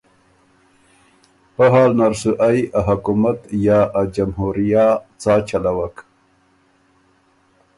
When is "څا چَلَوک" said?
5.21-5.95